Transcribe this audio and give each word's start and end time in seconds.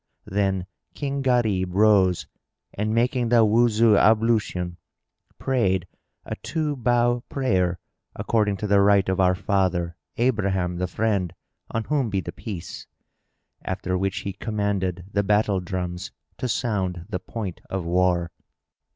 Then 0.25 0.65
King 0.95 1.21
Gharib 1.21 1.75
rose 1.75 2.25
and 2.73 2.91
making 2.91 3.29
the 3.29 3.45
Wuzu 3.45 3.95
ablution, 3.99 4.77
prayed 5.37 5.85
a 6.25 6.35
two 6.37 6.75
bow 6.75 7.19
prayer 7.29 7.77
according 8.15 8.57
to 8.57 8.65
the 8.65 8.81
rite 8.81 9.09
of 9.09 9.19
our 9.19 9.35
father 9.35 9.95
Abraham 10.17 10.77
the 10.77 10.87
Friend 10.87 11.31
(on 11.69 11.83
whom 11.83 12.09
be 12.09 12.19
the 12.19 12.31
Peace!); 12.31 12.87
after 13.63 13.95
which 13.95 14.21
he 14.21 14.33
commanded 14.33 15.05
the 15.11 15.21
battle 15.21 15.59
drums 15.59 16.09
to 16.39 16.47
sound 16.49 17.05
the 17.07 17.19
point 17.19 17.61
of 17.69 17.85
war. 17.85 18.31